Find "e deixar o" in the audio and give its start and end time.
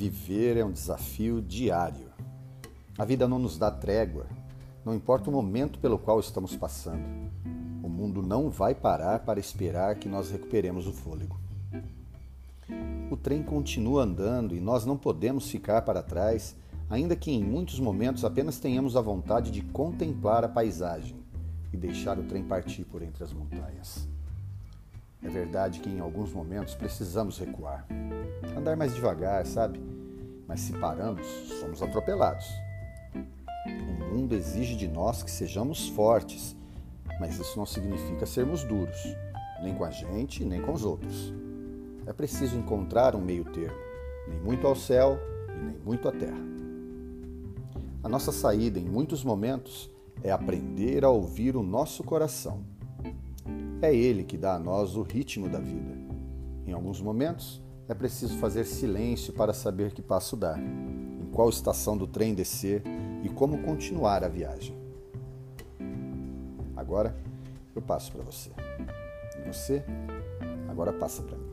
21.74-22.24